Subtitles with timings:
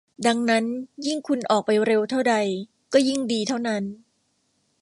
[0.27, 0.65] ดังนั้น
[1.05, 2.35] ยิ่งคุณออกไปเร็วเท่าใด
[2.93, 3.83] ก็ยิ่งดีเท่านั้น